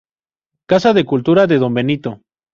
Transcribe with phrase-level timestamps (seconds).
[0.67, 2.21] Casa de Cultura de Don Benito.